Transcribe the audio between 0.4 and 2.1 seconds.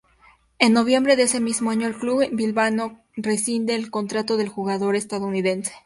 En noviembre de ese mismo año, el